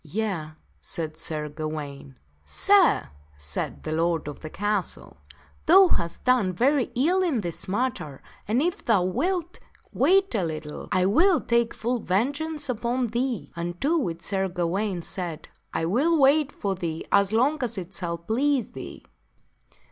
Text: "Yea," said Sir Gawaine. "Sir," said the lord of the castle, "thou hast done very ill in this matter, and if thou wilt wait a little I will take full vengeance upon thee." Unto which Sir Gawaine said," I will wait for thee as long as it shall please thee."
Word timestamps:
"Yea," 0.03 0.53
said 0.79 1.15
Sir 1.15 1.47
Gawaine. 1.47 2.17
"Sir," 2.43 3.11
said 3.37 3.83
the 3.83 3.91
lord 3.91 4.27
of 4.27 4.39
the 4.39 4.49
castle, 4.49 5.17
"thou 5.67 5.89
hast 5.89 6.23
done 6.23 6.53
very 6.53 6.85
ill 6.95 7.21
in 7.21 7.41
this 7.41 7.67
matter, 7.67 8.23
and 8.47 8.63
if 8.63 8.83
thou 8.83 9.03
wilt 9.03 9.59
wait 9.93 10.33
a 10.33 10.43
little 10.43 10.87
I 10.91 11.05
will 11.05 11.39
take 11.39 11.75
full 11.75 11.99
vengeance 11.99 12.67
upon 12.67 13.09
thee." 13.09 13.51
Unto 13.55 13.95
which 13.95 14.23
Sir 14.23 14.47
Gawaine 14.47 15.03
said," 15.03 15.49
I 15.71 15.85
will 15.85 16.17
wait 16.17 16.51
for 16.51 16.73
thee 16.73 17.05
as 17.11 17.31
long 17.31 17.61
as 17.61 17.77
it 17.77 17.93
shall 17.93 18.17
please 18.17 18.71
thee." 18.71 19.05